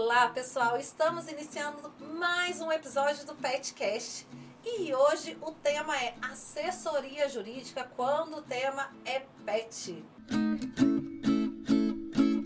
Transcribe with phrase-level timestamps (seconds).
[0.00, 0.78] Olá, pessoal!
[0.78, 4.28] Estamos iniciando mais um episódio do Petcast.
[4.64, 10.04] E hoje o tema é assessoria jurídica quando o tema é pet.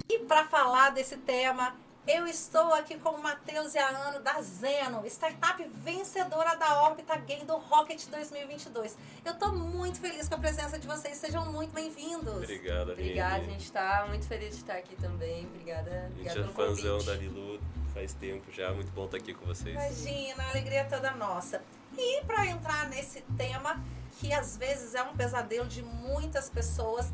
[0.08, 1.76] E para falar desse tema,
[2.06, 7.56] eu estou aqui com o Matheus Ano da Zeno, startup vencedora da órbita gay do
[7.56, 8.96] Rocket 2022.
[9.24, 12.42] Eu estou muito feliz com a presença de vocês, sejam muito bem-vindos.
[12.42, 15.46] Obrigado, Obrigada, a gente está muito feliz de estar aqui também.
[15.46, 17.60] Obrigada, obrigada a gente é fãzão da Lilu
[17.94, 19.74] faz tempo já, muito bom estar aqui com vocês.
[19.74, 21.62] Imagina, a alegria é toda nossa.
[21.96, 23.80] E para entrar nesse tema,
[24.18, 27.12] que às vezes é um pesadelo de muitas pessoas,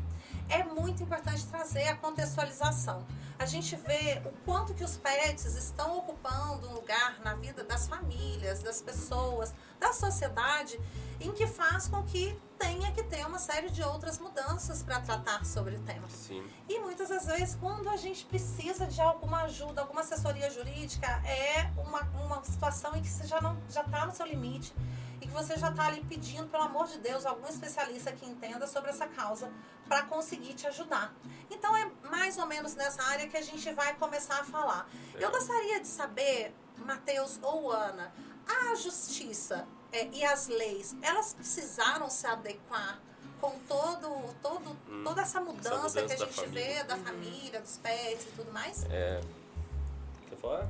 [0.49, 3.05] é muito importante trazer a contextualização.
[3.37, 7.87] A gente vê o quanto que os pets estão ocupando um lugar na vida das
[7.87, 10.77] famílias, das pessoas, da sociedade,
[11.21, 15.45] em que faz com que tenha que ter uma série de outras mudanças para tratar
[15.45, 16.09] sobre o tema.
[16.09, 16.45] Sim.
[16.67, 21.71] E muitas das vezes, quando a gente precisa de alguma ajuda, alguma assessoria jurídica, é
[21.77, 24.73] uma, uma situação em que você já não já está no seu limite
[25.21, 28.67] e que você já está ali pedindo, pelo amor de Deus, algum especialista que entenda
[28.67, 29.49] sobre essa causa
[29.89, 31.13] para conseguir te ajudar.
[31.49, 34.87] Então é mais ou menos nessa área que a gente vai começar a falar.
[35.15, 38.13] Eu gostaria de saber, Matheus ou Ana,
[38.47, 43.01] a justiça é, e as leis, elas precisaram se adequar
[43.41, 47.03] com todo, todo, hum, toda essa mudança, essa mudança que a gente vê da uhum.
[47.03, 48.85] família, dos pets e tudo mais?
[48.89, 49.21] É.
[50.29, 50.67] Quer falar?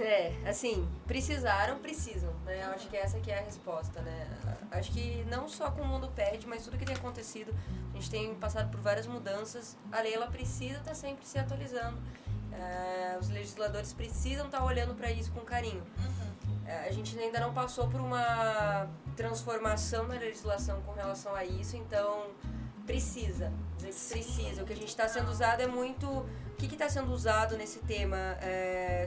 [0.00, 2.64] É, assim, precisaram, precisam, né?
[2.64, 4.28] Eu acho que essa que é a resposta, né?
[4.70, 7.54] Acho que não só com o mundo pet, mas tudo que tem acontecido,
[7.90, 9.76] a gente tem passado por várias mudanças.
[9.90, 11.98] A lei, ela precisa estar tá sempre se atualizando.
[12.52, 15.82] É, os legisladores precisam estar tá olhando para isso com carinho.
[16.66, 21.76] É, a gente ainda não passou por uma transformação na legislação com relação a isso,
[21.76, 22.28] então
[22.86, 24.62] precisa, precisa.
[24.62, 26.08] O que a gente está sendo usado é muito.
[26.08, 28.16] O que está sendo usado nesse tema?
[28.40, 29.04] É,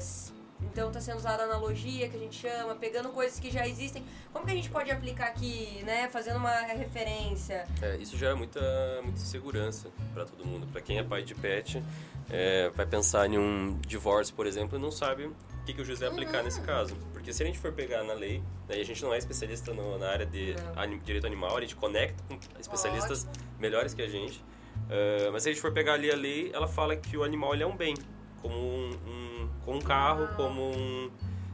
[0.61, 4.03] então está sendo usada a analogia que a gente chama, pegando coisas que já existem.
[4.31, 6.07] Como que a gente pode aplicar aqui, né?
[6.09, 7.65] Fazendo uma referência.
[7.81, 8.61] É, isso gera muita,
[9.03, 10.67] muita insegurança para todo mundo.
[10.67, 11.83] Para quem é pai de pet,
[12.29, 15.35] é, vai pensar em um divórcio, por exemplo, e não sabe o
[15.65, 16.45] que, que o juiz vai aplicar uhum.
[16.45, 16.95] nesse caso.
[17.11, 19.73] Porque se a gente for pegar na lei, né, e a gente não é especialista
[19.73, 23.45] no, na área de anim, direito animal, a gente conecta com especialistas Ótimo.
[23.59, 24.39] melhores que a gente.
[24.75, 27.55] Uh, mas se a gente for pegar ali a lei, ela fala que o animal
[27.55, 27.95] é um bem,
[28.45, 31.09] como um, um com um carro, como um,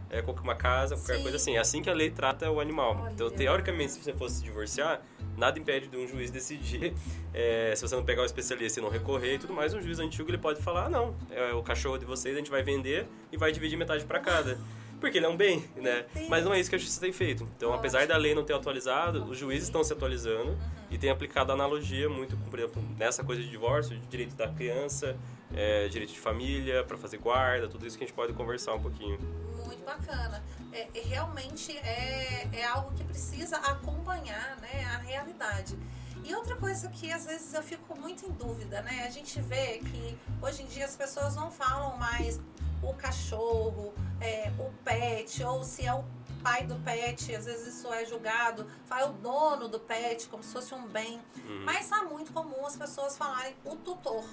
[0.09, 1.21] é, uma casa, qualquer Sim.
[1.21, 1.55] coisa assim.
[1.55, 2.99] É assim que a lei trata o animal.
[3.01, 3.11] Olha.
[3.13, 5.01] Então, teoricamente, se você fosse se divorciar,
[5.37, 6.93] nada impede de um juiz decidir,
[7.33, 9.99] é, se você não pegar o especialista e não recorrer e tudo mais, um juiz
[9.99, 13.07] antigo ele pode falar, ah, não, é o cachorro de vocês, a gente vai vender
[13.31, 14.59] e vai dividir metade para cada.
[14.99, 16.05] Porque ele é um bem, né?
[16.29, 17.49] Mas não é isso que a justiça tem feito.
[17.57, 20.55] Então, apesar da lei não ter atualizado, os juízes estão se atualizando
[20.91, 25.17] e têm aplicado analogia muito, por exemplo, nessa coisa de divórcio, de direito da criança,
[25.55, 28.81] é, direito de família, para fazer guarda, tudo isso que a gente pode conversar um
[28.81, 29.19] pouquinho.
[29.65, 30.43] Muito bacana.
[30.71, 35.77] É, realmente é, é algo que precisa acompanhar né, a realidade.
[36.23, 39.05] E outra coisa que às vezes eu fico muito em dúvida, né?
[39.05, 42.39] A gente vê que hoje em dia as pessoas não falam mais
[42.81, 46.03] o cachorro, é, o pet, ou se é o
[46.43, 50.51] pai do pet, às vezes isso é julgado, fala o dono do pet, como se
[50.51, 51.19] fosse um bem.
[51.37, 51.63] Uhum.
[51.65, 54.23] Mas tá muito comum as pessoas falarem o tutor.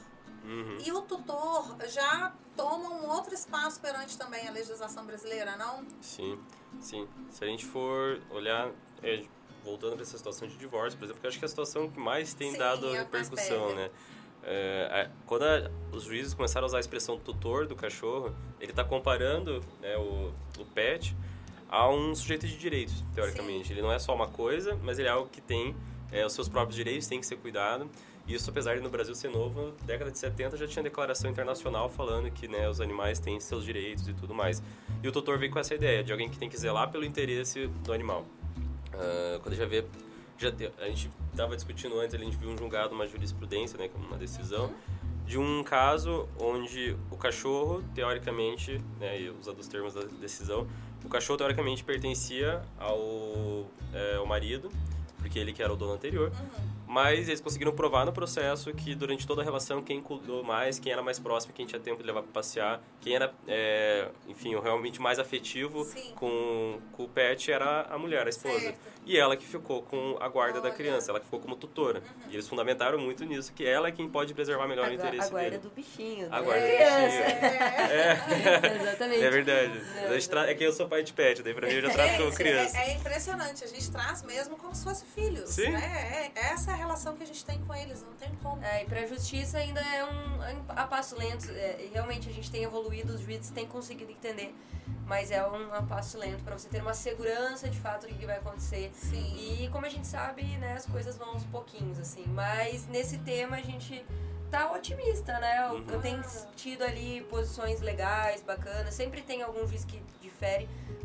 [0.48, 0.78] Uhum.
[0.82, 5.86] E o tutor já toma um outro espaço perante também a legislação brasileira, não?
[6.00, 6.38] Sim,
[6.80, 7.06] sim.
[7.30, 8.70] Se a gente for olhar,
[9.02, 9.24] é,
[9.62, 11.90] voltando para essa situação de divórcio, por exemplo, que eu acho que é a situação
[11.90, 13.90] que mais tem sim, dado é repercussão, né?
[14.42, 18.82] É, quando a, os juízes começaram a usar a expressão tutor do cachorro, ele está
[18.82, 21.14] comparando né, o, o pet
[21.68, 23.68] a um sujeito de direitos, teoricamente.
[23.68, 23.74] Sim.
[23.74, 25.76] Ele não é só uma coisa, mas ele é algo que tem
[26.10, 27.90] é, os seus próprios direitos, tem que ser cuidado.
[28.28, 31.88] Isso, apesar de no Brasil ser novo, na década de 70 já tinha declaração internacional
[31.88, 34.62] falando que né, os animais têm seus direitos e tudo mais.
[35.02, 37.66] E o tutor veio com essa ideia de alguém que tem que zelar pelo interesse
[37.82, 38.26] do animal.
[38.92, 39.82] Uh, quando já vê,
[40.36, 44.18] já a gente estava discutindo antes, a gente viu um julgado, uma jurisprudência, né, uma
[44.18, 44.74] decisão,
[45.24, 50.66] de um caso onde o cachorro, teoricamente, né, usando os termos da decisão,
[51.02, 54.70] o cachorro teoricamente pertencia ao, é, ao marido,
[55.16, 56.30] porque ele que era o dono anterior.
[56.30, 56.77] Uhum.
[56.88, 60.90] Mas eles conseguiram provar no processo que durante toda a relação, quem cuidou mais, quem
[60.90, 64.98] era mais próximo, quem tinha tempo de levar para passear, quem era, é, enfim, realmente
[64.98, 68.58] mais afetivo com, com o pet era a mulher, a esposa.
[68.60, 68.98] Certo.
[69.08, 70.70] E ela que ficou com a guarda Olha.
[70.70, 72.00] da criança, ela que ficou como tutora.
[72.00, 72.30] Uhum.
[72.30, 75.28] E eles fundamentaram muito nisso, que ela é quem pode preservar melhor a, o interesse
[75.28, 75.62] a guarda dele.
[75.62, 76.28] do bichinho.
[76.28, 76.36] Né?
[76.36, 77.22] A guarda do bichinho.
[77.88, 78.12] É.
[78.68, 78.76] é.
[78.82, 79.24] Exatamente.
[79.24, 79.82] É verdade.
[80.46, 82.76] É que eu sou pai de pet, daí pra mim eu já trato como criança.
[82.76, 85.48] É, é, impressionante, a gente traz mesmo como se fosse filhos.
[85.50, 85.70] Sim.
[85.70, 86.32] Né?
[86.36, 88.62] É, essa é relação que a gente tem com eles, não tem como.
[88.62, 91.50] É, e pra justiça ainda é um, é a passo lento.
[91.50, 94.54] É, realmente a gente tem evoluído, os juízes têm conseguido entender,
[95.06, 98.24] mas é um a passo lento para você ter uma segurança de fato do que
[98.24, 98.90] vai acontecer.
[98.94, 99.62] Sim.
[99.62, 102.24] E como a gente sabe, né, as coisas vão aos pouquinhos, assim.
[102.28, 104.04] Mas nesse tema a gente
[104.50, 105.68] tá otimista, né?
[105.68, 105.84] Eu, uhum.
[105.90, 106.22] eu tenho
[106.56, 108.94] tido ali posições legais, bacanas.
[108.94, 110.02] Sempre tem algum juiz que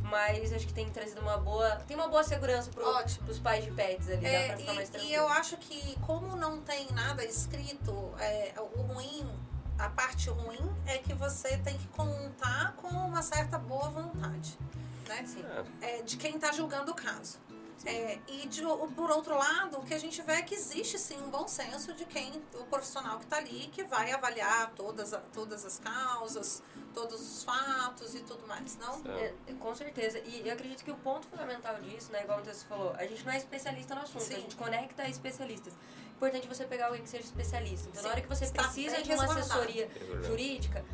[0.04, 1.78] mas acho que tem trazido uma boa.
[1.88, 3.26] Tem uma boa segurança pro, Ótimo.
[3.26, 5.12] pros pais de pets ali, é, pra ficar e, mais tranquilo.
[5.12, 9.28] E eu acho que, como não tem nada escrito, é, o ruim.
[9.80, 14.56] A parte ruim é que você tem que contar com uma certa boa vontade,
[15.08, 15.26] né?
[15.82, 15.98] É.
[15.98, 17.40] é de quem está julgando o caso.
[17.86, 18.62] É, e de,
[18.96, 21.94] por outro lado, o que a gente vê é que existe sim um bom senso
[21.94, 27.20] de quem, o profissional que está ali, que vai avaliar todas, todas as causas, todos
[27.20, 29.02] os fatos e tudo mais, não?
[29.18, 30.20] É, com certeza.
[30.20, 33.34] E eu acredito que o ponto fundamental disso, né, igual você falou, a gente não
[33.34, 34.36] é especialista no assunto, sim.
[34.36, 35.74] a gente conecta especialistas.
[36.16, 37.90] Importante você pegar alguém que seja especialista.
[37.90, 38.08] Então, sim.
[38.08, 40.86] na hora que você Está precisa de uma assessoria é jurídica,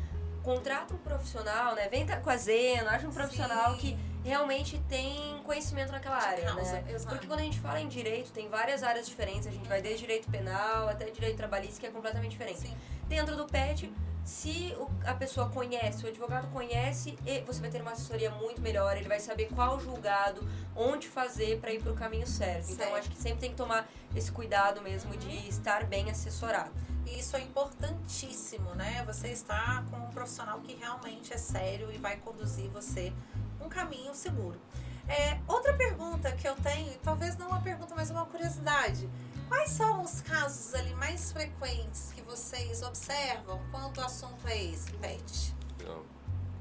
[0.42, 1.88] contrata um profissional, né?
[1.88, 3.78] Vem com a Zeno, acha um profissional sim.
[3.78, 6.84] que realmente tem conhecimento naquela área, causa, né?
[6.88, 7.08] Exato.
[7.08, 9.46] Porque quando a gente fala em direito, tem várias áreas diferentes.
[9.46, 12.60] A gente vai desde direito penal até direito trabalhista, que é completamente diferente.
[12.60, 12.76] Sim.
[13.08, 13.92] Dentro do PET,
[14.24, 19.08] se a pessoa conhece, o advogado conhece, você vai ter uma assessoria muito melhor, ele
[19.08, 20.46] vai saber qual julgado,
[20.76, 22.66] onde fazer para ir para o caminho certo.
[22.66, 22.82] certo.
[22.82, 25.18] Então, acho que sempre tem que tomar esse cuidado mesmo uhum.
[25.18, 26.70] de estar bem assessorado.
[27.06, 29.02] E isso é importantíssimo, né?
[29.06, 33.12] Você está com um profissional que realmente é sério e vai conduzir você
[33.60, 34.58] um caminho seguro.
[35.08, 39.08] É, outra pergunta que eu tenho, talvez não uma pergunta, mas uma curiosidade.
[39.48, 44.92] Quais são os casos ali mais frequentes que vocês observam quando o assunto é esse,
[44.92, 45.54] Pet?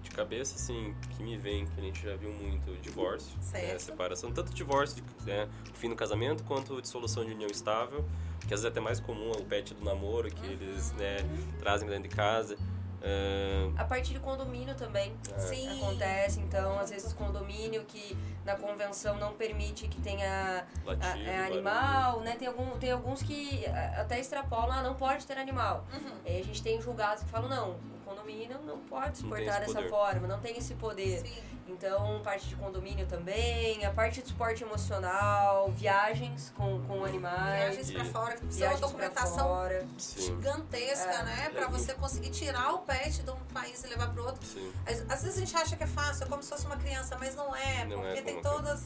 [0.02, 4.32] De cabeça, assim, que me vem, que a gente já viu muito, divórcio, né, separação,
[4.32, 8.04] tanto divórcio, né, fim do casamento, quanto dissolução de união estável,
[8.40, 10.54] que às vezes é até mais comum, o pet do namoro, que uhum.
[10.54, 11.18] eles né,
[11.60, 12.58] trazem dentro de casa.
[13.02, 13.74] Uh...
[13.78, 15.82] A partir do condomínio também Sim.
[15.82, 16.40] acontece.
[16.40, 22.36] Então, às vezes, condomínio que na convenção não permite que tenha Latido, é, animal, né?
[22.38, 23.66] Tem, algum, tem alguns que
[23.98, 25.86] até extrapolam, ah, não pode ter animal.
[25.94, 26.18] Uhum.
[26.26, 29.82] Aí a gente tem julgados que falam, não, o condomínio não pode se portar dessa
[29.88, 31.20] forma, não tem esse poder.
[31.20, 31.60] Sim.
[31.70, 37.76] Então, parte de condomínio também, a parte de suporte emocional, viagens com, com animais.
[37.76, 41.24] Viagens para fora, que precisa de uma documentação gigantesca, é.
[41.24, 41.50] né?
[41.52, 44.42] Para você conseguir tirar o pet de um país e levar para outro.
[44.86, 47.16] Às, às, vezes a gente acha que é fácil, é como se fosse uma criança,
[47.20, 48.84] mas não é, não porque é tem todas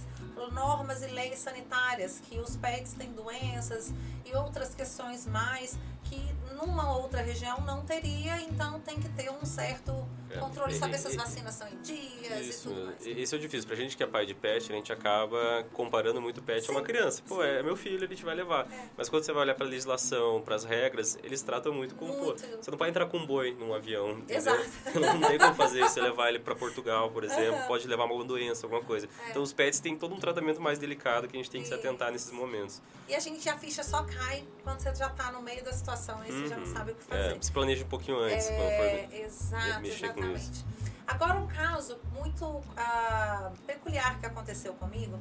[0.51, 3.94] normas e leis sanitárias, que os pets têm doenças
[4.25, 6.19] e outras questões mais que
[6.54, 9.92] numa outra região não teria, então tem que ter um certo
[10.30, 10.40] é.
[10.40, 12.70] controle, saber se as vacinas são em dias Isso.
[12.70, 13.06] e tudo mais.
[13.06, 13.68] Isso é difícil.
[13.68, 16.72] Pra gente que é pai de pet, a gente acaba comparando muito o pet Sim.
[16.72, 17.22] a uma criança.
[17.28, 17.50] Pô, Sim.
[17.50, 18.68] é meu filho, ele te vai levar.
[18.72, 18.90] É.
[18.98, 22.42] Mas quando você vai olhar pra legislação, pras regras, eles tratam muito como, muito.
[22.42, 24.38] pô, você não pode entrar com um boi num avião, entendeu?
[24.38, 24.70] Exato.
[25.00, 25.94] não tem como fazer isso.
[25.94, 27.68] Você levar ele pra Portugal, por exemplo, uhum.
[27.68, 29.08] pode levar uma doença, alguma coisa.
[29.26, 29.30] É.
[29.30, 31.74] Então os pets têm todo um tratamento mais delicado que a gente tem que se
[31.74, 32.82] atentar nesses momentos.
[33.08, 36.24] E a gente, a ficha só cai quando você já tá no meio da situação
[36.26, 36.50] e uhum.
[36.50, 36.74] já não uhum.
[36.74, 37.38] sabe o que fazer.
[37.38, 38.48] É, se planeja um pouquinho antes.
[38.48, 40.66] É, for exato, exatamente.
[41.06, 45.19] Agora, um caso muito uh, peculiar que aconteceu comigo,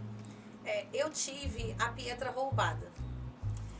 [0.64, 2.86] é, eu tive a Pietra roubada.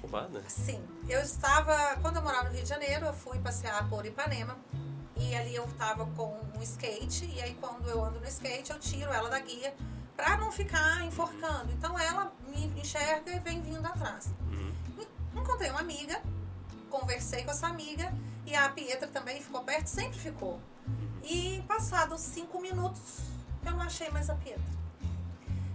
[0.01, 0.43] Roubada?
[0.49, 0.83] Sim.
[1.09, 4.57] Eu estava, quando eu morava no Rio de Janeiro, eu fui passear por Ipanema.
[5.17, 8.79] E ali eu estava com um skate, e aí quando eu ando no skate, eu
[8.81, 9.73] tiro ela da guia
[10.17, 11.73] para não ficar enforcando.
[11.73, 14.33] Então ela me enxerga e vem vindo atrás.
[14.51, 14.73] Uhum.
[15.37, 16.21] Encontrei uma amiga,
[16.93, 18.13] conversei com essa amiga
[18.47, 20.61] e a Pietra também ficou perto, sempre ficou.
[21.25, 23.21] E passados cinco minutos,
[23.65, 24.83] eu não achei mais a Pietra.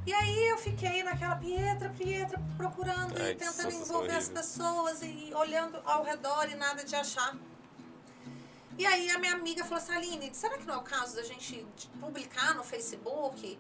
[0.06, 5.32] E aí eu fiquei naquela Pietra, Pietra, procurando Ai, e tentando envolver as pessoas e
[5.34, 7.36] olhando ao redor e nada de achar.
[8.78, 11.24] E aí a minha amiga falou assim, Aline, será que não é o caso da
[11.24, 11.66] gente
[12.00, 13.58] publicar no Facebook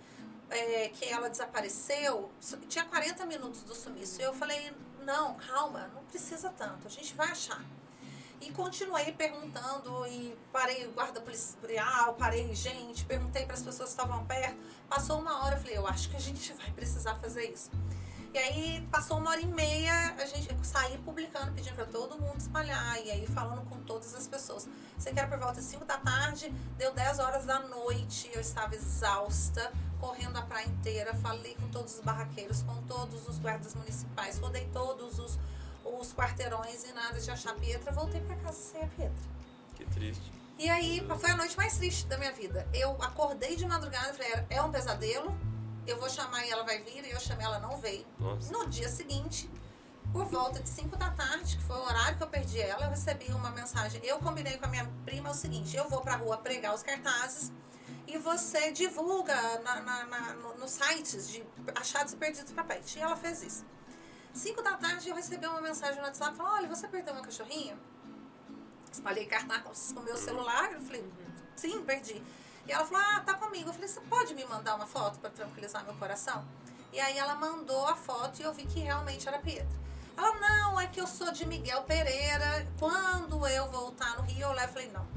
[0.50, 2.32] é, que ela desapareceu?
[2.70, 4.22] Tinha 40 minutos do sumiço.
[4.22, 4.72] E eu falei,
[5.08, 7.64] não, calma, não precisa tanto, a gente vai achar.
[8.42, 14.26] E continuei perguntando e parei guarda policial, parei gente, perguntei para as pessoas que estavam
[14.26, 14.58] perto.
[14.90, 17.72] Passou uma hora, eu falei, eu acho que a gente vai precisar fazer isso.
[18.34, 22.20] E aí passou uma hora e meia, a gente eu saí publicando, pedindo para todo
[22.22, 24.68] mundo espalhar, e aí falando com todas as pessoas.
[25.00, 28.42] Sei que era por volta de 5 da tarde, deu 10 horas da noite, eu
[28.42, 33.74] estava exausta, correndo a praia inteira, falei com todos os barraqueiros, com todos os guardas
[33.75, 35.39] municipais, rodei todos os
[36.00, 39.30] os quarteirões e nada de achar Pietra, voltei para casa sem a Pietra.
[39.75, 40.32] Que triste.
[40.60, 42.68] E aí foi a noite mais triste da minha vida.
[42.74, 45.34] Eu acordei de madrugada e falei, é um pesadelo,
[45.86, 48.06] eu vou chamar e ela vai vir, e eu chamei, ela não veio.
[48.20, 48.51] Nossa.
[48.51, 49.50] No dia seguinte,
[50.12, 52.89] Por volta de 5 da tarde, que foi o horário que eu perdi ela, eu
[52.89, 54.00] recebi uma mensagem.
[54.04, 57.51] Eu combinei com a minha prima o seguinte: eu vou pra rua pregar os cartazes
[58.08, 61.44] e você divulga na, na, na, no, nos sites de
[61.75, 62.98] achados e perdidos para pet.
[62.98, 63.65] E ela fez isso.
[64.34, 67.77] 5 da tarde eu recebi uma mensagem no WhatsApp: falou, olha, você perdeu meu cachorrinho?
[68.91, 70.72] Espalhei cartaz com o meu celular.
[70.74, 71.03] Eu falei:
[71.56, 72.22] sim, perdi.
[72.67, 73.70] E ela falou: ah, tá comigo.
[73.70, 76.46] Eu falei: você pode me mandar uma foto para tranquilizar meu coração?
[76.94, 79.67] E aí ela mandou a foto e eu vi que realmente era Pietra.
[80.15, 82.67] Ela, não, é que eu sou de Miguel Pereira.
[82.79, 84.70] Quando eu voltar no Rio, eu levo.
[84.70, 85.08] Eu falei, não.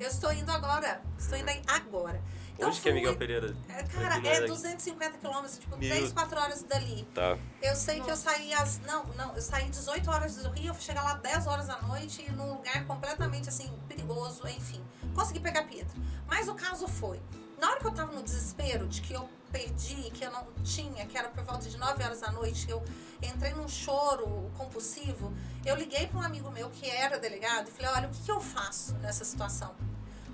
[0.00, 1.02] Eu estou indo agora.
[1.18, 2.22] Estou indo aí agora.
[2.54, 3.54] Então, Onde fui, que é Miguel Pereira?
[3.68, 5.88] É, cara, é 250 quilômetros, tipo, Meu...
[5.88, 7.06] 3, 4 horas dali.
[7.14, 7.38] Tá.
[7.62, 8.04] Eu sei Nossa.
[8.06, 8.80] que eu saí às.
[8.80, 11.80] Não, não, eu saí 18 horas do Rio, eu fui chegar lá 10 horas da
[11.82, 14.82] noite, num lugar completamente assim, perigoso, enfim.
[15.14, 15.94] Consegui pegar Pietra.
[16.26, 17.20] Mas o caso foi.
[17.58, 21.04] Na hora que eu tava no desespero de que eu perdi, que eu não tinha,
[21.06, 22.82] que era por volta de 9 horas da noite, eu
[23.22, 25.32] entrei num choro compulsivo,
[25.64, 28.30] eu liguei para um amigo meu que era delegado e falei, olha, o que, que
[28.30, 29.74] eu faço nessa situação?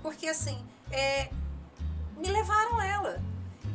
[0.01, 1.29] Porque assim, é,
[2.15, 3.21] me levaram ela.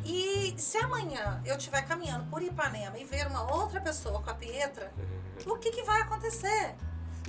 [0.04, 4.34] E se amanhã eu estiver caminhando por Ipanema e ver uma outra pessoa com a
[4.34, 4.92] Pietra,
[5.46, 6.74] o que, que vai acontecer?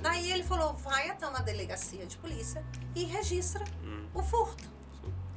[0.00, 4.06] Daí ele falou, vai até uma delegacia de polícia e registra hum.
[4.12, 4.74] o furto.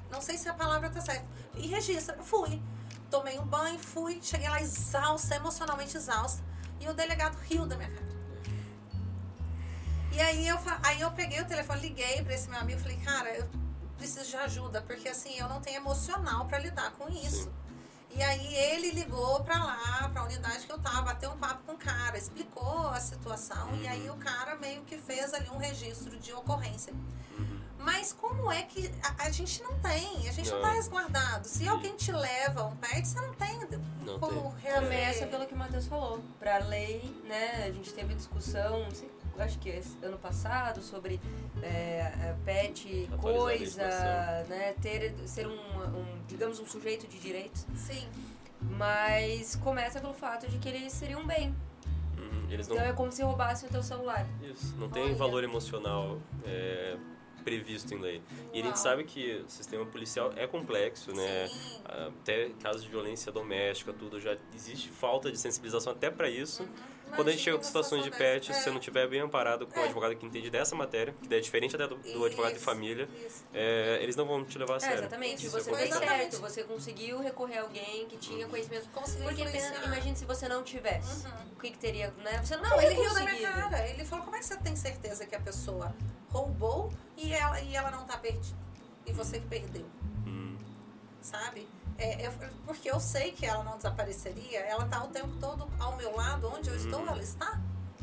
[0.10, 1.26] Não sei se a palavra tá certa.
[1.56, 2.18] E registra.
[2.24, 2.62] Fui.
[3.10, 4.20] Tomei um banho, fui.
[4.22, 6.44] Cheguei lá exausta, emocionalmente exausta.
[6.80, 8.07] E o delegado riu da minha cara.
[10.12, 12.98] E aí eu, aí eu peguei o telefone, liguei para esse meu amigo e falei,
[12.98, 13.48] cara, eu
[13.98, 17.44] preciso de ajuda, porque assim, eu não tenho emocional para lidar com isso.
[17.44, 17.52] Sim.
[18.16, 21.62] E aí ele ligou para lá, para a unidade que eu tava, bateu um papo
[21.66, 23.82] com o cara, explicou a situação uhum.
[23.82, 26.94] e aí o cara meio que fez ali um registro de ocorrência.
[27.38, 27.60] Uhum.
[27.80, 30.28] Mas como é que a, a, gente não tem?
[30.28, 31.48] A gente não, está resguardado.
[31.48, 33.60] Se alguém te leva um pet, você não tem
[34.04, 34.74] não como tem.
[34.74, 36.20] Começa pelo que o Matheus falou.
[36.40, 39.10] Para lei, né, a gente teve discussão, não sei
[39.42, 41.20] acho que ano passado, sobre
[41.62, 43.84] é, pet, coisa,
[44.50, 47.66] né, ter, ser um, um, digamos, um sujeito de direitos.
[47.76, 48.08] Sim.
[48.62, 51.56] Mas começa pelo fato de que eles seriam bem.
[52.18, 52.84] Uhum, então não...
[52.84, 54.28] é como se roubassem o teu celular.
[54.42, 55.16] Isso, não tem Olha.
[55.16, 56.20] valor emocional.
[56.46, 56.98] É
[57.48, 58.22] previsto em lei.
[58.54, 61.48] E a gente sabe que o sistema policial é complexo, né?
[61.48, 61.82] Sim.
[61.86, 66.64] Até casos de violência doméstica, tudo já existe falta de sensibilização até para isso.
[66.64, 66.70] Uhum.
[67.16, 68.54] Quando a gente chega com situações de pet, é.
[68.54, 69.84] se você não estiver bem amparado com é.
[69.84, 73.10] um advogado que entende dessa matéria, que é diferente até do, do advogado de família,
[73.54, 74.96] é, eles não vão te levar a é, sério.
[74.96, 75.48] É, exatamente.
[75.48, 78.90] Você fez certo, você conseguiu recorrer a alguém que tinha conhecimento.
[78.90, 79.42] Conseguiu Porque
[79.86, 81.26] imagine se você não tivesse.
[81.26, 81.34] Uhum.
[81.56, 82.42] O que, que, teria, né?
[82.44, 83.88] Você não, não ele riu da minha cara.
[83.90, 85.96] Ele falou, como é que você tem certeza que a pessoa
[86.30, 88.58] roubou e ela, e ela não está perdida?
[89.06, 89.86] E você que perdeu.
[90.26, 90.58] Hum.
[91.22, 91.68] Sabe?
[91.98, 92.32] É, eu,
[92.66, 96.52] porque eu sei que ela não desapareceria, ela está o tempo todo ao meu lado,
[96.54, 97.60] onde eu estou, ela está.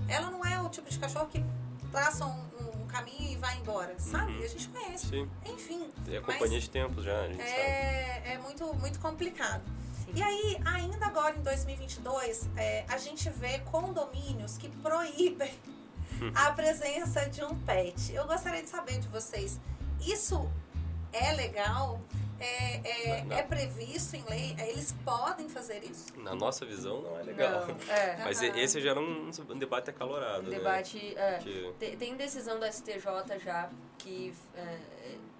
[0.08, 1.44] Ela não é o tipo de cachorro que
[1.92, 4.32] traça um, um caminho e vai embora, sabe?
[4.32, 4.44] Uhum.
[4.44, 5.06] A gente conhece.
[5.06, 5.30] Sim.
[5.46, 5.92] Enfim.
[6.08, 8.34] É companhia de tempo já, a gente é, sabe.
[8.34, 9.62] É muito, muito complicado.
[10.04, 10.12] Sim.
[10.14, 15.54] E aí, ainda agora em 2022, é, a gente vê condomínios que proíbem
[16.34, 18.12] a presença de um pet.
[18.12, 19.60] Eu gostaria de saber de vocês,
[20.00, 20.50] isso
[21.12, 22.00] é legal?
[22.44, 24.54] É, é, é, previsto em lei?
[24.58, 26.12] É, eles podem fazer isso?
[26.20, 27.66] Na nossa visão, não é legal.
[27.66, 28.16] Não, é.
[28.22, 28.54] Mas uhum.
[28.56, 30.46] esse já era um, um debate acalorado.
[30.46, 30.58] Um né?
[30.58, 31.14] debate.
[31.14, 31.38] Né?
[31.42, 31.96] Que...
[31.96, 34.78] Tem, decisão do STJ já que é,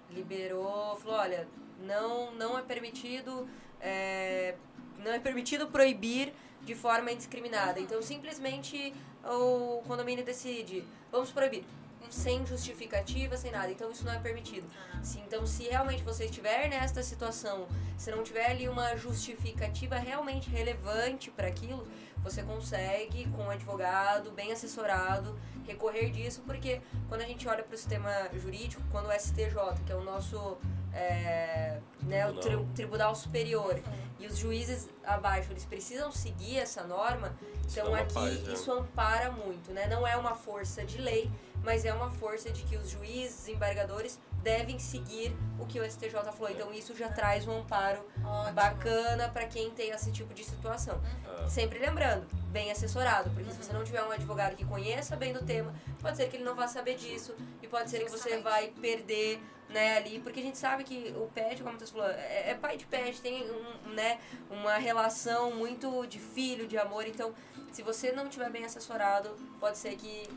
[0.09, 1.47] liberou, falou: olha,
[1.79, 3.47] não, não é permitido.
[3.79, 4.55] É,
[4.97, 6.33] não é permitido proibir
[6.63, 7.79] de forma indiscriminada.
[7.79, 8.91] Então, simplesmente
[9.23, 11.63] o condomínio decide, vamos proibir
[12.09, 13.71] sem justificativa, sem nada.
[13.71, 14.67] Então isso não é permitido.
[14.93, 15.03] Ah.
[15.03, 20.49] Se, então, se realmente você estiver nesta situação, se não tiver ali uma justificativa realmente
[20.49, 21.87] relevante para aquilo,
[22.23, 27.75] você consegue, com um advogado bem assessorado, recorrer disso, porque quando a gente olha para
[27.75, 30.57] o sistema jurídico, quando o STJ, que é o nosso
[30.91, 33.79] é, né, o tri Tribunal Superior,
[34.19, 37.35] e os juízes abaixo, eles precisam seguir essa norma,
[37.69, 38.53] então aqui paz, né?
[38.53, 39.87] isso ampara muito, né?
[39.87, 41.29] Não é uma força de lei,
[41.65, 46.11] mas é uma força de que os juízes, embargadores devem seguir o que o STJ
[46.11, 46.49] falou.
[46.51, 48.53] Então isso já traz um amparo Ótimo.
[48.53, 51.01] bacana para quem tem esse tipo de situação.
[51.25, 51.49] Uhum.
[51.49, 53.55] Sempre lembrando, bem assessorado, porque uhum.
[53.55, 56.43] se você não tiver um advogado que conheça bem do tema, pode ser que ele
[56.43, 60.43] não vá saber disso e pode ser que você vai perder né, ali, porque a
[60.43, 63.89] gente sabe que o pet, como você falou, é, é pai de pet, tem um,
[63.93, 64.19] né,
[64.49, 67.33] uma relação muito de filho, de amor, então
[67.71, 70.29] se você não tiver bem assessorado, pode ser que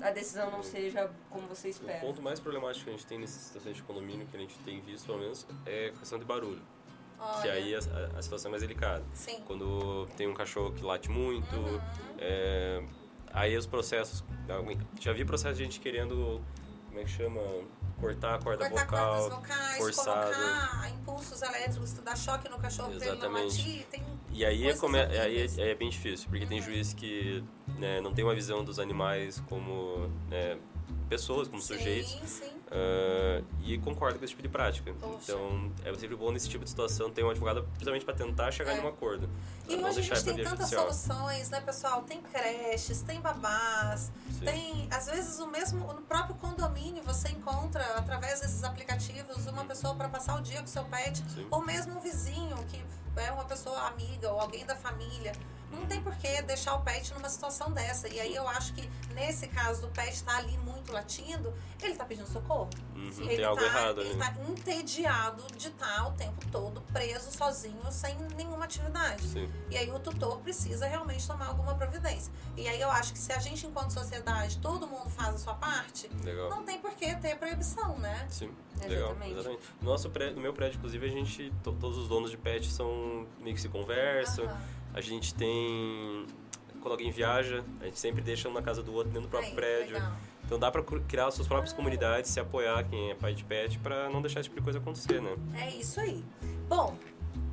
[0.00, 1.98] a decisão não seja como você espera.
[1.98, 4.58] O ponto mais problemático que a gente tem nessas situações de condomínio, que a gente
[4.60, 6.62] tem visto pelo menos, é a questão de barulho.
[7.18, 7.42] Olha.
[7.42, 7.78] Que aí a,
[8.18, 9.04] a, situação é mais delicada.
[9.12, 9.42] Sim.
[9.46, 11.80] Quando tem um cachorro que late muito, uhum.
[12.18, 12.84] é,
[13.32, 14.24] aí os processos.
[15.00, 16.40] Já vi processo de gente querendo.
[16.88, 17.40] Como é que chama?
[18.00, 19.30] Cortar a corda Cortar vocal.
[19.30, 20.34] vocais, forçado.
[20.34, 23.56] colocar impulsos elétricos, dar choque no cachorro pra ele não Exatamente.
[23.56, 23.86] latir.
[23.86, 24.02] Tem
[24.34, 24.98] E aí é, come...
[24.98, 27.42] aí é, aí é bem difícil, porque tem juiz que
[27.78, 30.58] né, não tem uma visão dos animais como né,
[31.08, 32.10] pessoas, como sujeitos.
[32.10, 32.50] Sim, sim.
[32.70, 34.92] ah, e concorda com esse tipo de prática.
[35.00, 35.32] Poxa.
[35.32, 38.72] Então, é sempre bom nesse tipo de situação ter um advogado precisamente para tentar chegar
[38.72, 38.80] É.
[38.80, 39.30] em um acordo.
[39.68, 40.92] E hoje a gente tem tantas judicial.
[40.92, 42.02] soluções, né, pessoal?
[42.02, 44.44] Tem creches, tem babás, Sim.
[44.44, 49.94] tem, às vezes, o mesmo, no próprio condomínio você encontra, através desses aplicativos, uma pessoa
[49.94, 51.46] para passar o dia com seu pet, Sim.
[51.52, 52.82] ou mesmo um vizinho que
[53.16, 55.32] é uma pessoa amiga ou alguém da família.
[55.74, 58.08] Não tem por que deixar o pet numa situação dessa.
[58.08, 61.52] E aí eu acho que, nesse caso do pet estar ali muito latindo,
[61.82, 62.70] ele está pedindo socorro.
[62.94, 64.18] Uhum, Ele tem algo tá, errado Ele ali.
[64.18, 69.22] tá entediado de estar o tempo todo preso, sozinho, sem nenhuma atividade.
[69.26, 69.50] Sim.
[69.70, 72.32] E aí o tutor precisa realmente tomar alguma providência.
[72.56, 75.54] E aí eu acho que se a gente, enquanto sociedade, todo mundo faz a sua
[75.54, 76.48] parte, Legal.
[76.50, 78.26] não tem por que ter proibição, né?
[78.30, 78.50] Sim,
[78.80, 79.10] legal.
[79.10, 79.32] Exatamente.
[79.32, 79.62] Exatamente.
[79.80, 81.52] No, nosso prédio, no meu prédio, inclusive, a gente.
[81.62, 84.44] to- todos os donos de pet são meio que se conversam.
[84.46, 84.83] Aham.
[84.94, 86.26] A gente tem.
[86.80, 89.50] Quando alguém viaja, a gente sempre deixa um na casa do outro dentro do próprio
[89.50, 89.94] Aí, prédio.
[89.94, 90.12] legal.
[90.44, 93.42] Então dá pra cru- criar as suas próprias comunidades, se apoiar quem é pai de
[93.44, 95.34] pet, pra não deixar esse tipo de coisa acontecer, né?
[95.58, 96.22] É isso aí.
[96.68, 96.96] Bom,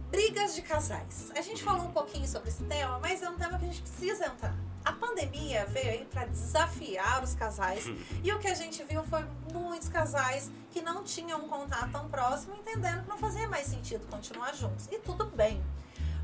[0.09, 1.31] brigas de casais.
[1.35, 3.81] A gente falou um pouquinho sobre esse tema, mas é um tema que a gente
[3.81, 4.53] precisa entrar.
[4.83, 7.89] A pandemia veio aí para desafiar os casais
[8.21, 12.09] e o que a gente viu foi muitos casais que não tinham um contato tão
[12.09, 14.87] próximo, entendendo que não fazia mais sentido continuar juntos.
[14.91, 15.61] E tudo bem.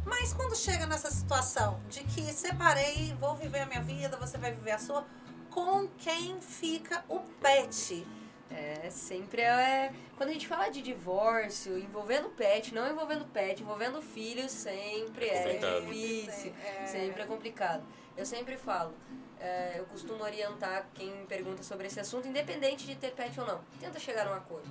[0.07, 4.53] Mas quando chega nessa situação de que separei, vou viver a minha vida, você vai
[4.53, 5.05] viver a sua,
[5.49, 8.07] com quem fica o pet?
[8.49, 9.93] É, sempre é.
[10.15, 15.43] Quando a gente fala de divórcio, envolvendo pet, não envolvendo pet, envolvendo filhos, sempre é
[15.43, 15.85] Complicado.
[15.85, 16.53] difícil.
[16.63, 16.85] É.
[16.85, 17.83] Sempre é complicado.
[18.15, 18.93] Eu sempre falo,
[19.39, 23.45] é, eu costumo orientar quem me pergunta sobre esse assunto, independente de ter pet ou
[23.45, 23.61] não.
[23.79, 24.69] Tenta chegar a um acordo.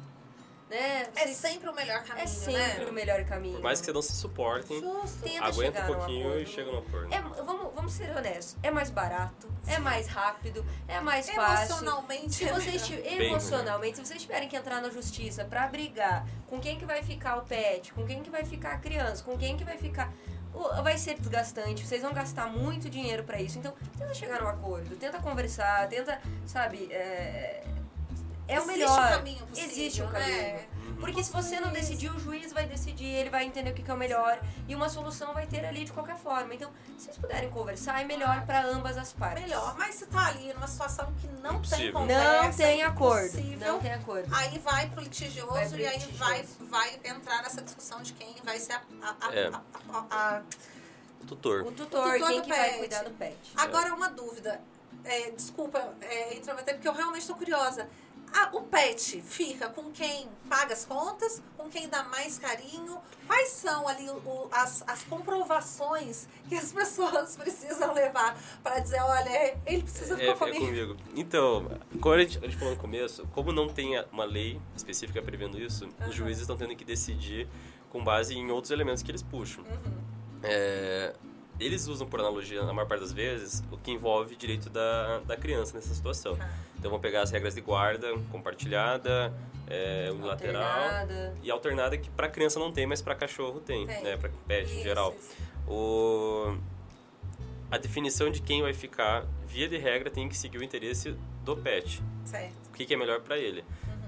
[0.68, 1.02] Né?
[1.14, 2.90] É Vocês- sempre o melhor caminho, é sempre né?
[2.90, 3.54] o melhor caminho.
[3.54, 5.28] Por mais que você não se suportem, Justo.
[5.40, 7.14] Aguenta um pouquinho e chega no acordo.
[7.14, 8.56] É, vamos, vamos ser honestos.
[8.64, 11.76] É mais barato, é mais rápido, é mais fácil.
[11.76, 12.34] Emocionalmente.
[12.34, 16.58] Se é vocês Bem emocionalmente, se vocês tiverem que entrar na justiça pra brigar com
[16.58, 19.56] quem que vai ficar o pet, com quem que vai ficar a criança, com quem
[19.56, 20.12] que vai ficar
[20.82, 23.58] vai ser desgastante, vocês vão gastar muito dinheiro pra isso.
[23.58, 27.62] Então, tenta chegar num acordo, tenta conversar, tenta, sabe, é,
[28.48, 28.98] é o Existe melhor.
[29.06, 30.20] um caminho possível, Existe um né?
[30.20, 30.76] caminho.
[31.00, 33.90] Porque se você não decidir, o juiz vai decidir, ele vai entender o que que
[33.90, 36.54] é o melhor e uma solução vai ter ali de qualquer forma.
[36.54, 39.42] Então, se vocês puderem conversar, é melhor pra ambas as partes.
[39.42, 39.76] Melhor.
[39.76, 41.92] Mas se tá ali numa situação que não tem Impossível.
[41.92, 43.40] conversa, Não tem acordo.
[43.58, 44.34] Não tem acordo.
[44.34, 46.18] Aí vai pro litigioso Vai pro e aí litigioso.
[46.18, 49.48] vai, vai entrar nessa discussão de quem vai ser a, a, a- É.
[49.48, 49.60] a-
[49.92, 50.42] a- a-
[51.22, 51.62] O tutor.
[51.62, 52.78] O tutor, O tutor quem que vai pet.
[52.78, 53.36] cuidar do pet?
[53.56, 54.60] Agora, uma dúvida.
[55.04, 57.86] É, desculpa é, intrometer, porque eu realmente estou curiosa.
[58.32, 62.98] Ah, o pet fica com quem paga as contas, com quem dá mais carinho?
[63.26, 69.56] Quais são ali o- as, as comprovações que as pessoas precisam levar para dizer, olha,
[69.66, 70.66] ele precisa É, ficar é comigo?
[70.66, 70.96] comigo.
[71.14, 75.22] Então, como a gente, a gente falou no começo, como não tem uma lei específica
[75.22, 76.08] prevendo isso, Aham.
[76.10, 77.48] os juízes estão tendo que decidir
[77.90, 79.64] com base em outros elementos que eles puxam.
[79.64, 79.92] Uhum.
[80.42, 81.14] É,
[81.58, 85.36] eles usam, por analogia, na maior parte das vezes, o que envolve direito da, da
[85.36, 86.36] criança nessa situação.
[86.36, 86.50] Tá.
[86.78, 89.32] Então, vão pegar as regras de guarda compartilhada,
[89.66, 91.36] é, unilateral Alternada.
[91.42, 94.02] e alternada que para criança não tem, mas para cachorro tem, Tem.
[94.02, 94.16] né?
[94.16, 95.14] Para pet em geral.
[95.18, 95.34] isso.
[95.68, 96.56] O...
[97.70, 101.56] A definição de quem vai ficar, via de regra, tem que seguir o interesse do
[101.56, 102.00] pet.
[102.24, 102.52] Certo.
[102.68, 103.64] O que, que é melhor para ele.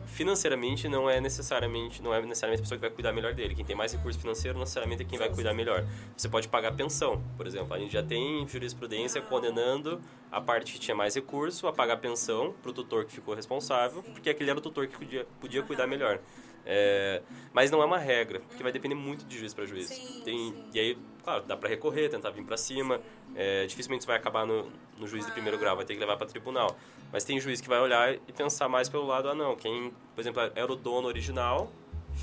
[0.09, 3.55] Financeiramente não é necessariamente não é necessariamente a pessoa que vai cuidar melhor dele.
[3.55, 5.85] Quem tem mais recurso financeiro necessariamente é quem vai cuidar melhor.
[6.17, 7.73] Você pode pagar pensão, por exemplo.
[7.75, 12.55] A gente já tem jurisprudência condenando a parte que tinha mais recurso a pagar pensão
[12.63, 15.87] para o tutor que ficou responsável, porque aquele era o tutor que podia, podia cuidar
[15.87, 16.19] melhor.
[16.67, 19.87] É, mas não é uma regra, porque vai depender muito de juiz para juiz.
[19.87, 20.65] Sim, Tem- sim.
[20.75, 23.01] E aí, claro, dá para recorrer, tentar vir para cima.
[23.37, 26.27] É, dificilmente vai acabar no, no juiz de primeiro grau, vai ter que levar para
[26.27, 26.77] tribunal.
[27.13, 30.21] Mas tem juiz que vai olhar e pensar mais pelo lado, ah não, quem, por
[30.21, 31.71] exemplo, era o dono original,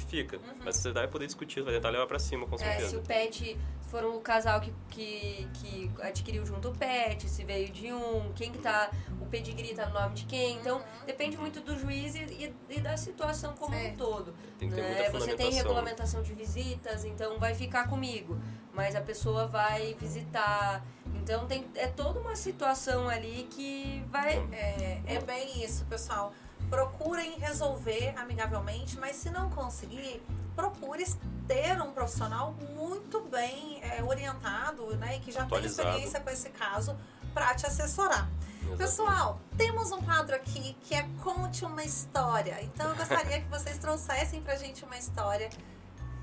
[0.09, 0.39] fica.
[0.63, 2.97] Mas você vai poder discutir, vai tentar levar para cima, com É, se certeza.
[2.97, 7.91] o pet for um casal que, que, que adquiriu junto o pet, se veio de
[7.93, 8.89] um, quem que tá,
[9.21, 10.57] o pedigree tá no nome de quem.
[10.57, 13.97] Então, depende muito do juiz e, e- e da situação como um Certo.
[13.97, 14.33] todo.
[14.57, 15.09] Tem que ter né?
[15.09, 18.37] muita Você tem regulamentação de visitas, então vai ficar comigo.
[18.73, 20.83] Mas a pessoa vai visitar.
[21.15, 24.35] Então tem, é toda uma situação ali que vai.
[24.51, 26.33] É, é bem isso, pessoal.
[26.69, 30.21] Procurem resolver amigavelmente, mas se não conseguir,
[30.55, 31.05] procure
[31.47, 36.49] ter um profissional muito bem é, orientado, né, e que já tem experiência com esse
[36.49, 36.95] caso
[37.33, 38.29] para te assessorar.
[38.65, 38.77] Exatamente.
[38.77, 42.57] Pessoal, temos um quadro aqui que é Conte uma História.
[42.63, 45.49] Então eu gostaria que vocês trouxessem pra gente uma história,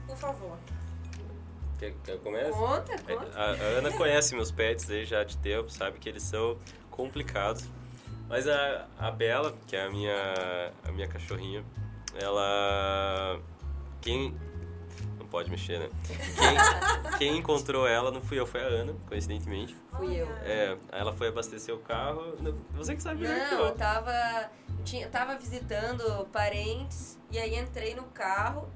[0.07, 0.59] por favor.
[1.79, 2.51] Quer, quer começar?
[2.51, 3.39] Conta, conta.
[3.39, 6.57] A, a Ana conhece meus pets aí já de tempo, sabe que eles são
[6.91, 7.65] complicados.
[8.29, 11.65] Mas a, a Bela, que é a minha, a minha cachorrinha,
[12.15, 13.39] ela.
[14.03, 14.37] Quem.
[15.19, 15.89] Não pode mexer, né?
[16.07, 19.75] Quem, quem encontrou ela não fui eu, foi a Ana, coincidentemente.
[19.97, 20.29] Fui eu.
[20.43, 22.37] É, ela foi abastecer o carro.
[22.73, 24.13] Você que sabe Não, eu tava.
[24.85, 28.69] Tinha, tava visitando parentes e aí entrei no carro.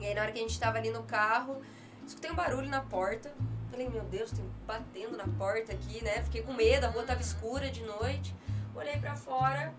[0.00, 1.62] E aí na hora que a gente tava ali no carro,
[2.04, 3.32] escutei um barulho na porta.
[3.70, 6.22] Falei, meu Deus, tem batendo na porta aqui, né?
[6.24, 8.34] Fiquei com medo, a rua tava escura de noite.
[8.74, 9.72] Olhei pra fora,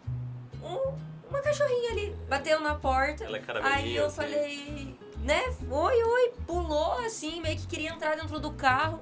[0.63, 0.97] um,
[1.33, 3.23] uma cachorrinha ali bateu na porta.
[3.25, 4.15] Ela é Aí eu assim.
[4.15, 5.41] falei, né?
[5.69, 9.01] Oi, oi, pulou assim, meio que queria entrar dentro do carro.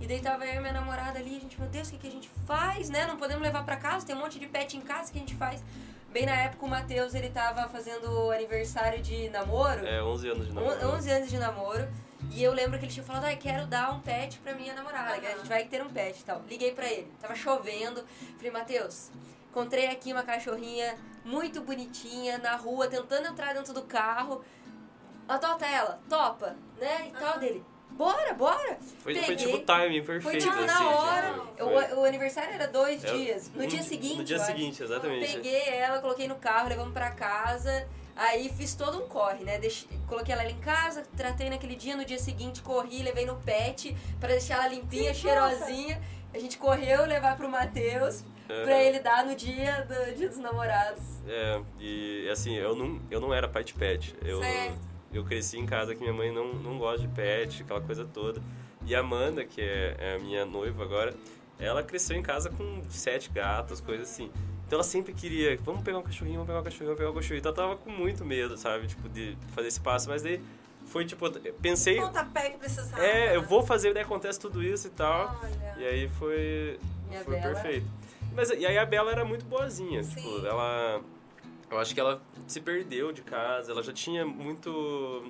[0.00, 2.06] E daí tava eu e minha namorada ali, a gente, meu Deus, o que, que
[2.06, 3.06] a gente faz, né?
[3.06, 5.34] Não podemos levar pra casa, tem um monte de pet em casa, que a gente
[5.34, 5.62] faz?
[6.12, 9.84] Bem na época o Matheus, ele tava fazendo aniversário de namoro.
[9.86, 10.88] É, 11 anos de namoro.
[10.94, 11.88] 11 anos de namoro.
[12.32, 15.18] E eu lembro que ele tinha falado, ah, quero dar um pet pra minha namorada,
[15.18, 16.42] que a gente vai ter um pet e tal.
[16.48, 18.04] Liguei pra ele, tava chovendo.
[18.36, 19.10] Falei, Matheus,
[19.50, 24.42] encontrei aqui uma cachorrinha muito bonitinha na rua, tentando entrar dentro do carro.
[25.28, 27.08] Adota ela, topa, né?
[27.08, 27.64] E tal dele.
[27.90, 28.78] Bora, bora!
[29.00, 30.22] Foi, foi tipo o timing perfeito.
[30.22, 31.32] Foi tipo assim, na hora.
[31.34, 33.50] tipo, o, foi- o aniversário era dois É, dias.
[33.54, 34.16] No um dia di- seguinte.
[34.18, 35.32] No dia seguinte, exatamente.
[35.34, 37.88] Peguei ela, coloquei no carro, levamos pra casa.
[38.14, 39.58] Aí fiz todo um corre, né?
[39.58, 43.96] Deixei- coloquei ela em casa, tratei naquele dia, no dia seguinte corri, levei no pet
[44.20, 46.00] pra deixar ela limpinha, Que cheirosinha.
[46.34, 48.22] A gente correu levar pro Matheus
[48.64, 51.02] pra ele dar no dia do dia dos namorados.
[51.26, 54.14] É, e assim, eu não, eu não era pai de pet.
[54.24, 54.78] Eu, Certo.
[55.12, 58.40] eu cresci em casa que minha mãe não, não gosta de pet, aquela coisa toda.
[58.86, 61.14] E a Amanda, que é, é a minha noiva agora,
[61.58, 64.30] ela cresceu em casa com sete gatos, coisas assim.
[64.66, 67.14] Então ela sempre queria, vamos pegar um cachorrinho, vamos pegar um cachorrinho, vamos pegar um
[67.14, 67.38] cachorrinho.
[67.40, 70.08] Então ela tava com muito medo, sabe, tipo, de fazer esse passo.
[70.08, 70.40] Mas daí
[70.86, 73.02] foi tipo, eu pensei, Pontapé que precisava.
[73.04, 75.38] é, eu vou fazer, daí acontece tudo isso e tal.
[75.42, 75.74] Olha.
[75.78, 77.54] E aí foi, Minha foi Bela.
[77.54, 77.86] perfeito.
[78.34, 80.14] Mas e aí a Bela era muito boazinha, Sim.
[80.16, 81.02] tipo, ela
[81.70, 84.70] eu acho que ela se perdeu de casa, ela já tinha muito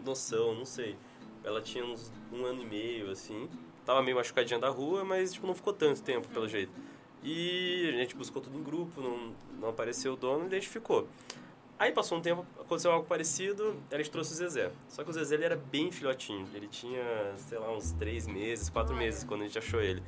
[0.04, 0.96] noção, não sei.
[1.42, 3.48] Ela tinha uns um ano e meio assim.
[3.84, 6.72] Tava meio machucadinha da rua, mas tipo não ficou tanto tempo pelo jeito.
[7.22, 10.68] E a gente buscou tudo em grupo, não, não apareceu o dono e a gente
[10.68, 11.08] ficou.
[11.78, 14.72] Aí passou um tempo, aconteceu algo parecido, a gente trouxe o Zezé.
[14.88, 16.46] Só que o Zezé ele era bem filhotinho.
[16.52, 17.02] Ele tinha,
[17.36, 19.04] sei lá, uns três meses, quatro Olha.
[19.04, 20.02] meses quando a gente achou ele.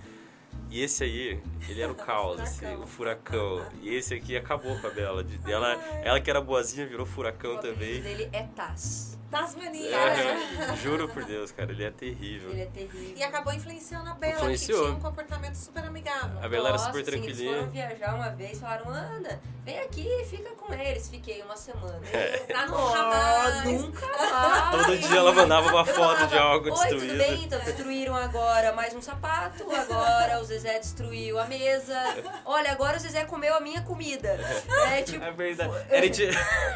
[0.71, 2.83] E esse aí, ele era o caos, assim, Furacão.
[2.83, 3.67] o furacão.
[3.83, 5.27] E esse aqui acabou com a Bela.
[5.47, 5.73] Ela,
[6.05, 8.01] ela que era boazinha virou furacão O também.
[8.01, 9.19] dele é Taz.
[9.31, 9.95] Tasmania.
[9.97, 12.51] É, juro por Deus, cara, ele é terrível.
[12.51, 13.15] Ele é terrível.
[13.17, 14.79] E acabou influenciando a Bela, Influenciou.
[14.81, 16.37] que tinha um comportamento super amigável.
[16.43, 17.57] A Bela era Nossa, super sim, Eles tranquilinha.
[17.59, 21.09] foram viajar uma vez, falaram, Ana, vem aqui e fica com eles.
[21.09, 22.01] Fiquei uma semana.
[22.49, 23.65] Pra Nossa, nunca mais.
[23.83, 24.71] nunca mais.
[24.85, 27.19] Todo dia ela mandava uma foto de algo Oi, tudo destruído.
[27.19, 27.45] bem?
[27.45, 31.99] Então, destruíram agora mais um sapato, agora o Zezé destruiu a mesa.
[32.45, 34.39] Olha, agora o Zezé comeu a minha comida.
[34.91, 35.25] É tipo...
[35.25, 35.73] É verdade.
[35.89, 36.29] Era de...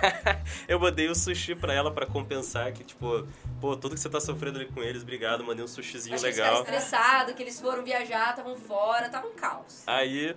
[0.68, 3.26] eu mandei um sushi pra ela pra compensar que, tipo,
[3.60, 6.28] pô, tudo que você tá sofrendo ali com eles, obrigado, mandei um sushizinho Acho que
[6.30, 6.60] eles legal.
[6.60, 9.82] estressados, que eles foram viajar, estavam fora, tava um caos.
[9.86, 10.36] Aí,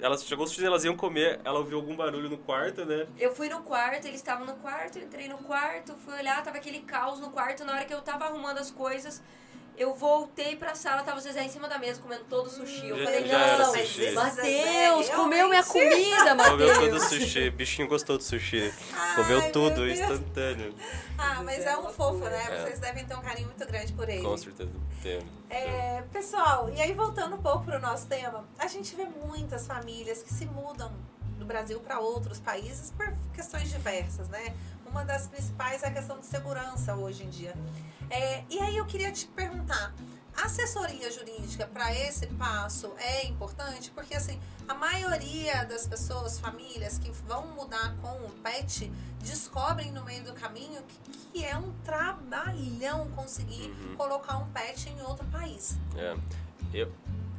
[0.00, 3.06] ela chegou o sushi, elas iam comer, ela ouviu algum barulho no quarto, né?
[3.18, 6.80] Eu fui no quarto, eles estavam no quarto, entrei no quarto, fui olhar, tava aquele
[6.80, 7.64] caos no quarto.
[7.64, 9.22] Na hora que eu tava arrumando as coisas,
[9.76, 12.88] eu voltei pra sala, tava o Zezé em cima da mesa comendo todo o sushi.
[12.88, 14.10] Eu Já- falei, já era não, sushi.
[14.12, 14.36] Matheus,
[15.06, 18.72] Zezé, comeu minha comida, Comeu todo o sushi, bichinho gostou do sushi.
[18.92, 19.98] Ai, Comeu meu tudo, Deus.
[19.98, 20.74] instantâneo.
[21.18, 22.44] Ah, mas é um fofo, né?
[22.50, 22.62] É.
[22.64, 24.22] Vocês devem ter um carinho muito grande por ele.
[24.22, 24.70] Com certeza.
[25.02, 25.20] Tem.
[25.50, 30.22] É, pessoal, e aí voltando um pouco pro nosso tema, a gente vê muitas famílias
[30.22, 30.92] que se mudam
[31.38, 34.54] do Brasil para outros países por questões diversas, né?
[34.86, 37.52] Uma das principais é a questão de segurança hoje em dia.
[38.10, 39.94] É, e aí eu queria te perguntar,
[40.36, 43.90] a assessoria jurídica para esse passo é importante?
[43.92, 44.38] Porque assim,
[44.68, 48.90] a maioria das pessoas, famílias que vão mudar com o pet,
[49.20, 53.96] descobrem no meio do caminho que, que é um trabalhão conseguir Uhum.
[53.96, 55.78] colocar um pet em outro país.
[55.96, 56.16] É.
[56.72, 56.92] Eu,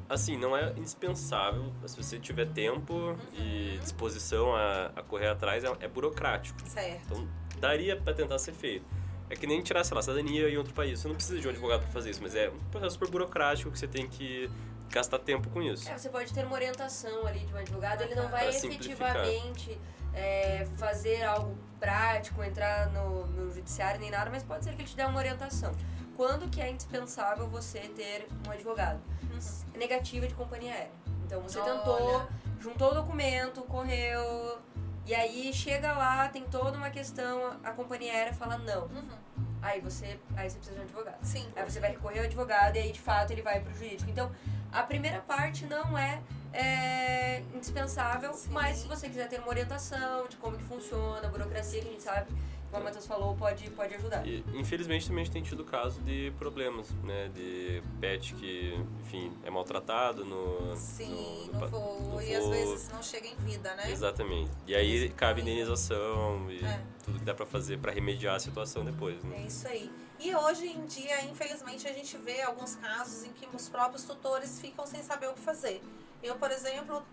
[0.10, 5.71] assim, não é indispensável, se você tiver tempo e disposição a, a correr atrás, é,
[5.82, 6.58] é burocrático.
[6.69, 7.01] Certo.
[7.12, 7.28] Então,
[7.60, 8.86] daria pra tentar ser feito.
[9.36, 11.00] É que nem tirar, sei lá, cidadania em outro país.
[11.02, 13.69] Você não precisa de um advogado pra fazer isso, mas é um processo super burocrático
[13.69, 14.50] que você tem que
[14.89, 15.89] gastar tempo com isso.
[15.89, 19.17] É, você pode ter uma orientação ali de um advogado, ele não vai Pra simplificar.
[19.17, 19.78] efetivamente
[20.13, 24.88] é, fazer algo prático, entrar no, no judiciário nem nada, mas pode ser que ele
[24.89, 25.74] te dê uma orientação.
[26.15, 29.02] Quando que é indispensável você ter um advogado?
[29.76, 30.91] Negativa de companhia aérea.
[31.26, 31.74] Então você Olha.
[31.74, 32.28] tentou
[32.62, 34.58] juntou o documento, correu,
[35.06, 38.84] e aí chega lá, tem toda uma questão, a companhia aérea fala não.
[38.86, 39.08] Uhum.
[39.62, 41.24] Aí você, aí você precisa de um advogado.
[41.24, 41.48] Sim.
[41.56, 44.10] Aí você vai recorrer ao advogado e aí de fato ele vai pro jurídico.
[44.10, 44.32] Então,
[44.72, 46.22] a primeira parte não é,
[46.54, 48.50] é indispensável, Sim.
[48.52, 51.91] mas se você quiser ter uma orientação de como que funciona, a burocracia que a
[51.91, 52.32] gente sabe
[52.76, 54.28] como o Matheus falou, pode, pode ajudar.
[54.28, 57.30] E, infelizmente também a gente tem tido caso de problemas, né?
[57.34, 60.76] De pet que, enfim, é maltratado no.
[60.76, 63.90] Sim, no, no, voo, no voo, e às vezes não chega em vida, né?
[63.90, 64.52] Exatamente.
[64.68, 66.82] E aí cabe indenização e é.
[67.04, 69.38] tudo que dá para fazer para remediar a situação depois, né?
[69.38, 69.90] É isso aí.
[70.20, 74.60] E hoje em dia, infelizmente, a gente vê alguns casos em que os próprios tutores
[74.60, 75.82] ficam sem saber o que fazer.
[76.22, 77.04] Eu, por exemplo,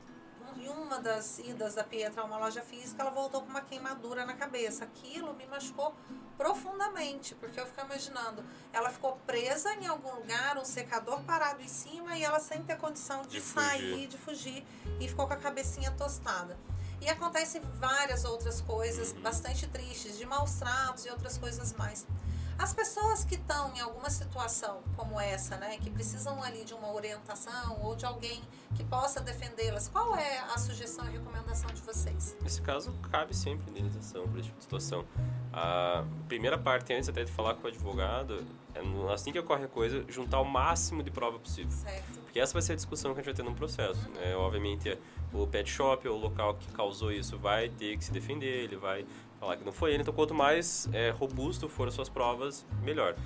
[0.56, 4.24] em uma das idas da Pietra a uma loja física, ela voltou com uma queimadura
[4.24, 4.84] na cabeça.
[4.84, 5.94] Aquilo me machucou
[6.36, 11.68] profundamente, porque eu fico imaginando, ela ficou presa em algum lugar, um secador parado em
[11.68, 14.06] cima e ela sem ter condição de, de sair, fugir.
[14.08, 14.66] de fugir,
[15.00, 16.58] e ficou com a cabecinha tostada.
[17.00, 19.22] E acontecem várias outras coisas uhum.
[19.22, 22.06] bastante tristes, de maus tratos e outras coisas mais.
[22.58, 26.92] As pessoas que estão em alguma situação como essa, né, que precisam ali de uma
[26.92, 28.40] orientação ou de alguém
[28.74, 32.36] que possa defendê-las, qual é a sugestão e recomendação de vocês?
[32.40, 35.04] Nesse caso, cabe sempre indenização para esse tipo de situação.
[35.52, 39.68] A primeira parte, antes até de falar com o advogado, é assim que ocorre a
[39.68, 41.72] coisa, juntar o máximo de prova possível.
[41.72, 42.20] Certo.
[42.20, 44.08] Porque essa vai ser a discussão que a gente vai ter no processo.
[44.08, 44.14] Uhum.
[44.14, 44.36] Né?
[44.36, 44.98] Obviamente,
[45.32, 49.04] o pet shop, o local que causou isso, vai ter que se defender, ele vai
[49.42, 50.02] falar que não foi ele.
[50.02, 53.16] Então, quanto mais é, robusto for as suas provas, melhor.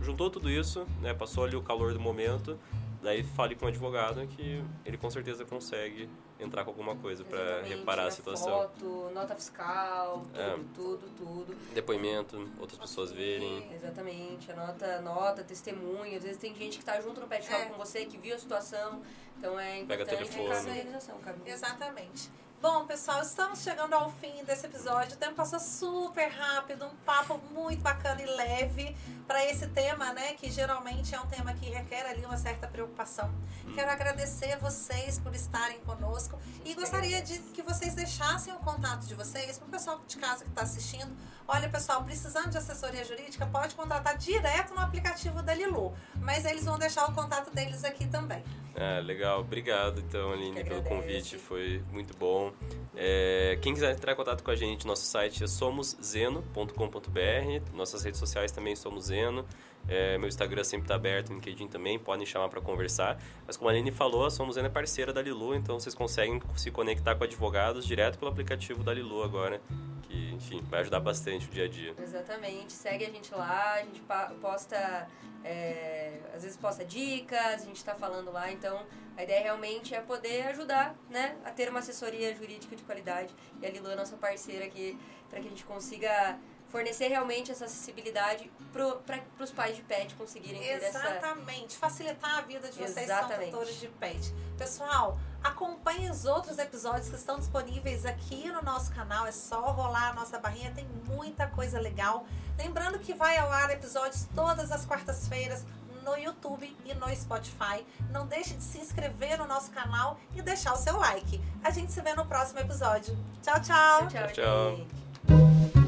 [0.00, 2.58] Juntou tudo isso, né, passou ali o calor do momento,
[3.02, 6.08] daí fale com o advogado que ele com certeza consegue
[6.38, 8.50] entrar com alguma coisa para reparar a situação.
[8.50, 10.58] Foto, nota fiscal, tudo, é.
[10.74, 11.56] tudo, tudo.
[11.74, 13.72] Depoimento, outras pessoas verem.
[13.72, 16.16] Exatamente, a nota, nota, testemunha.
[16.18, 17.64] Às vezes tem gente que está junto no pet shop é.
[17.66, 19.02] com você, que viu a situação.
[19.38, 20.70] Então é importante Pega telefone.
[20.70, 22.30] a realização, Exatamente.
[22.64, 25.16] Bom, pessoal, estamos chegando ao fim desse episódio.
[25.16, 28.96] O tempo passou super rápido, um papo muito bacana e leve
[29.26, 30.32] para esse tema, né?
[30.32, 33.30] Que geralmente é um tema que requer ali uma certa preocupação.
[33.74, 39.14] Quero agradecer vocês por estarem conosco e gostaria de que vocês deixassem o contato de
[39.14, 41.14] vocês para o pessoal de casa que está assistindo.
[41.46, 46.64] Olha, pessoal, precisando de assessoria jurídica, pode contratar direto no aplicativo da Lilu, mas eles
[46.64, 48.42] vão deixar o contato deles aqui também.
[48.74, 49.40] Ah, legal.
[49.40, 51.38] Obrigado, então, Aline, pelo convite.
[51.38, 52.52] Foi muito bom.
[52.96, 57.74] É, quem quiser entrar em contato com a gente, nosso site é somoszeno.com.br.
[57.74, 59.44] Nossas redes sociais também somos Zeno.
[59.88, 63.20] É, meu Instagram sempre está aberto, LinkedIn também, podem chamar para conversar.
[63.46, 66.40] Mas como a Aline falou, a Somos Zeno é parceira da Lilu, então vocês conseguem
[66.56, 69.60] se conectar com advogados direto pelo aplicativo da Lilu agora,
[70.02, 71.94] que, enfim, vai ajudar bastante o dia a dia.
[72.02, 72.72] Exatamente.
[72.72, 74.00] Segue a gente lá, a gente
[74.40, 75.08] posta
[75.44, 78.80] é, às vezes posta dicas, a gente está falando lá, então
[79.16, 83.34] a ideia realmente é poder ajudar né, a ter uma assessoria jurídica de qualidade.
[83.60, 86.38] E a Lilu é nossa parceira aqui para que a gente consiga
[86.74, 91.78] fornecer realmente essa acessibilidade para os pais de pet conseguirem ter Exatamente, essa...
[91.78, 93.44] facilitar a vida de vocês Exatamente.
[93.44, 94.34] que são tutores de pet.
[94.58, 100.10] Pessoal, acompanhe os outros episódios que estão disponíveis aqui no nosso canal, é só rolar
[100.10, 102.26] a nossa barrinha, tem muita coisa legal.
[102.58, 105.64] Lembrando que vai ao ar episódios todas as quartas-feiras
[106.02, 107.86] no YouTube e no Spotify.
[108.10, 111.40] Não deixe de se inscrever no nosso canal e deixar o seu like.
[111.62, 113.16] A gente se vê no próximo episódio.
[113.44, 114.08] Tchau, tchau.
[114.08, 114.86] Tchau, tchau.
[115.28, 115.83] tchau.